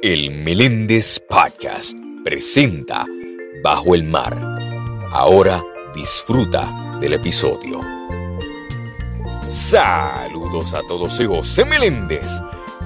El 0.00 0.30
Meléndez 0.30 1.18
Podcast 1.28 1.98
presenta 2.22 3.04
Bajo 3.64 3.96
el 3.96 4.04
Mar. 4.04 4.38
Ahora 5.10 5.60
disfruta 5.92 6.96
del 7.00 7.14
episodio. 7.14 7.80
Saludos 9.48 10.72
a 10.74 10.82
todos, 10.86 11.14
soy 11.14 11.26
José 11.26 11.64
Meléndez 11.64 12.30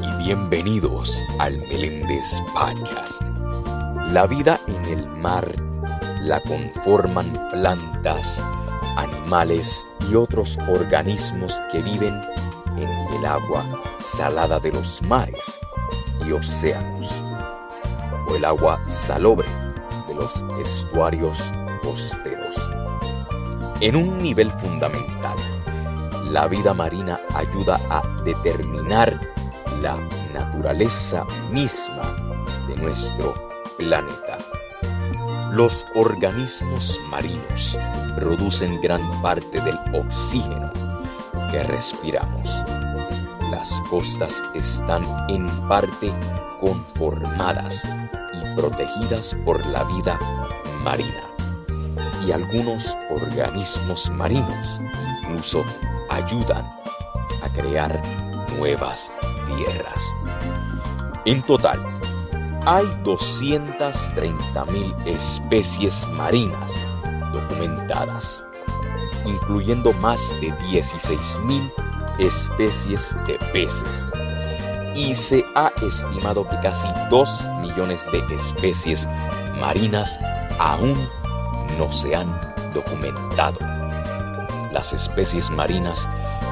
y 0.00 0.24
bienvenidos 0.24 1.22
al 1.38 1.58
Meléndez 1.58 2.40
Podcast. 2.54 3.20
La 4.08 4.26
vida 4.26 4.58
en 4.66 4.98
el 4.98 5.06
mar 5.06 5.46
la 6.22 6.40
conforman 6.40 7.30
plantas, 7.50 8.42
animales 8.96 9.84
y 10.10 10.14
otros 10.14 10.56
organismos 10.66 11.60
que 11.70 11.82
viven 11.82 12.18
en 12.78 12.88
el 12.88 13.26
agua 13.26 13.66
salada 13.98 14.58
de 14.60 14.72
los 14.72 15.02
mares 15.02 15.60
océanos, 16.30 17.22
o 18.28 18.36
el 18.36 18.44
agua 18.44 18.78
salobre 18.86 19.48
de 20.06 20.14
los 20.14 20.44
estuarios 20.62 21.50
costeros. 21.82 22.70
En 23.80 23.96
un 23.96 24.18
nivel 24.18 24.50
fundamental, 24.50 25.36
la 26.30 26.46
vida 26.46 26.72
marina 26.72 27.18
ayuda 27.34 27.80
a 27.90 28.02
determinar 28.24 29.18
la 29.80 29.96
naturaleza 30.32 31.24
misma 31.50 32.02
de 32.68 32.76
nuestro 32.76 33.34
planeta. 33.76 34.38
Los 35.50 35.84
organismos 35.94 36.98
marinos 37.10 37.78
producen 38.14 38.80
gran 38.80 39.02
parte 39.20 39.60
del 39.60 39.78
oxígeno 39.92 40.70
que 41.50 41.62
respiramos. 41.64 42.64
Las 43.52 43.70
costas 43.90 44.42
están 44.54 45.04
en 45.28 45.46
parte 45.68 46.10
conformadas 46.58 47.84
y 48.32 48.56
protegidas 48.56 49.36
por 49.44 49.66
la 49.66 49.84
vida 49.84 50.18
marina. 50.82 51.22
Y 52.26 52.32
algunos 52.32 52.96
organismos 53.10 54.08
marinos 54.08 54.80
incluso 55.20 55.62
ayudan 56.08 56.66
a 57.42 57.52
crear 57.52 58.00
nuevas 58.56 59.12
tierras. 59.46 60.02
En 61.26 61.42
total, 61.42 61.84
hay 62.64 62.86
230.000 63.04 65.06
especies 65.06 66.08
marinas 66.08 66.74
documentadas, 67.34 68.46
incluyendo 69.26 69.92
más 69.92 70.30
de 70.40 70.54
16.000 70.54 71.91
especies 72.26 73.14
de 73.26 73.38
peces. 73.52 74.06
Y 74.94 75.14
se 75.14 75.44
ha 75.54 75.72
estimado 75.82 76.48
que 76.48 76.58
casi 76.60 76.88
2 77.10 77.44
millones 77.60 78.06
de 78.12 78.34
especies 78.34 79.08
marinas 79.58 80.18
aún 80.58 80.94
no 81.78 81.92
se 81.92 82.14
han 82.14 82.38
documentado. 82.74 83.58
Las 84.72 84.92
especies 84.92 85.50
marinas 85.50 86.08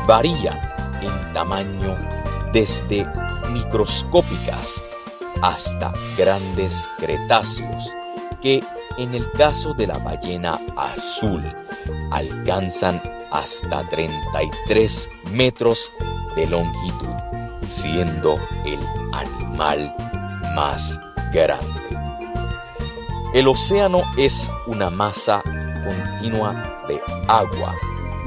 varían 0.07 0.61
en 1.01 1.33
tamaño 1.33 1.97
desde 2.53 3.07
microscópicas 3.53 4.83
hasta 5.43 5.93
grandes 6.17 6.89
cretáceos 6.98 7.97
que 8.43 8.63
en 8.98 9.15
el 9.15 9.31
caso 9.33 9.73
de 9.75 9.87
la 9.87 9.98
ballena 9.98 10.59
azul 10.77 11.43
alcanzan 12.11 13.01
hasta 13.31 13.89
33 13.89 15.11
metros 15.33 15.91
de 16.36 16.47
longitud, 16.47 17.14
siendo 17.67 18.36
el 18.64 18.78
animal 19.12 19.95
más 20.55 21.00
grande. 21.33 21.67
El 23.33 23.48
océano 23.48 24.03
es 24.17 24.51
una 24.67 24.91
masa 24.91 25.42
continua 25.84 26.84
de 26.89 27.01
agua 27.28 27.77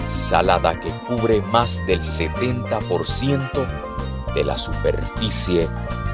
salada 0.06 0.80
que 0.80 0.90
cubre 1.08 1.42
más 1.42 1.86
del 1.86 2.02
70% 2.02 4.34
de 4.34 4.44
la 4.44 4.58
superficie 4.58 5.68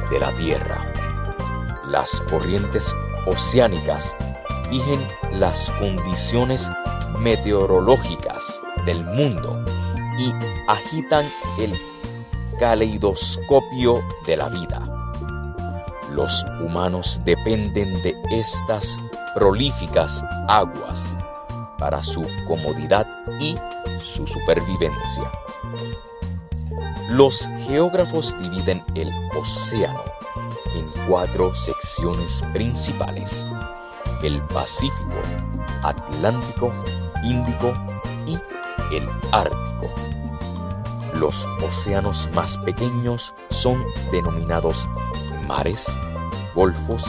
de 0.10 0.20
la 0.20 0.32
Tierra. 0.34 0.86
Las 1.86 2.22
corrientes 2.30 2.96
oceánicas 3.26 4.16
rigen 4.70 5.00
las 5.32 5.72
condiciones 5.80 6.70
meteorológicas 7.20 8.59
del 8.90 9.06
mundo 9.06 9.64
y 10.18 10.34
agitan 10.68 11.24
el 11.60 11.80
caleidoscopio 12.58 14.02
de 14.26 14.36
la 14.36 14.50
vida. 14.50 14.82
Los 16.12 16.44
humanos 16.60 17.22
dependen 17.24 17.94
de 18.02 18.20
estas 18.32 18.98
prolíficas 19.36 20.26
aguas 20.48 21.16
para 21.78 22.02
su 22.02 22.26
comodidad 22.48 23.06
y 23.40 23.56
su 24.02 24.26
supervivencia. 24.26 25.32
Los 27.10 27.48
geógrafos 27.68 28.36
dividen 28.40 28.84
el 28.96 29.12
océano 29.40 30.04
en 30.74 30.92
cuatro 31.08 31.54
secciones 31.54 32.42
principales. 32.54 33.46
El 34.24 34.42
Pacífico, 34.48 35.22
Atlántico, 35.84 36.74
Índico 37.24 37.89
el 38.92 39.08
Ártico. 39.32 39.90
Los 41.16 41.46
océanos 41.66 42.30
más 42.34 42.58
pequeños 42.60 43.34
son 43.50 43.84
denominados 44.12 44.88
mares, 45.48 45.86
golfos 46.56 47.04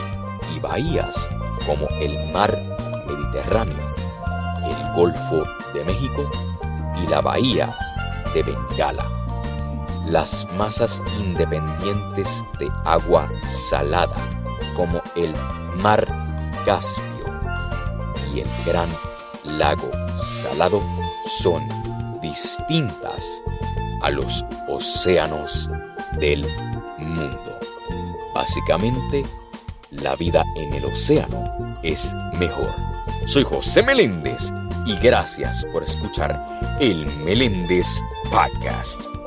y 0.55 0.59
bahías, 0.59 1.29
como 1.65 1.87
el 1.99 2.31
mar 2.31 2.61
Mediterráneo, 3.07 3.93
el 4.65 4.95
Golfo 4.95 5.43
de 5.73 5.85
México 5.85 6.29
y 7.01 7.07
la 7.07 7.21
bahía 7.21 7.75
de 8.33 8.43
Bengala. 8.43 9.09
Las 10.05 10.47
masas 10.57 11.01
independientes 11.19 12.43
de 12.59 12.69
agua 12.85 13.29
salada, 13.69 14.15
como 14.75 15.01
el 15.15 15.33
mar 15.81 16.05
Caspio 16.65 17.05
y 18.33 18.41
el 18.41 18.49
gran 18.65 18.89
lago 19.45 19.89
salado, 20.41 20.81
son 21.25 21.67
distintas 22.21 23.43
a 24.01 24.09
los 24.09 24.45
océanos 24.67 25.69
del 26.19 26.45
mundo. 26.97 27.59
Básicamente, 28.33 29.23
la 29.91 30.15
vida 30.15 30.43
en 30.55 30.73
el 30.73 30.85
océano 30.85 31.43
es 31.83 32.13
mejor. 32.39 32.73
Soy 33.25 33.43
José 33.43 33.83
Meléndez 33.83 34.51
y 34.85 34.95
gracias 34.97 35.65
por 35.71 35.83
escuchar 35.83 36.77
el 36.79 37.05
Meléndez 37.23 37.87
Podcast. 38.31 39.20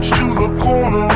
to 0.00 0.34
the 0.34 0.58
corner. 0.62 1.15